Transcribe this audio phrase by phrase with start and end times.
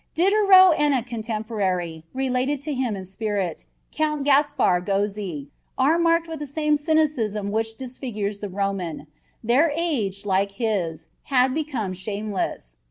[0.15, 6.39] "Diderot and a contemporary, related to him in spirit, Count Gaspar Gozzi, are marked with
[6.39, 9.05] the same cynicism which disfigures the Roman;
[9.43, 12.77] their age, like his, had become shameless.